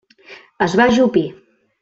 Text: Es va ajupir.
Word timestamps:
Es 0.67 0.77
va 0.81 0.87
ajupir. 0.93 1.25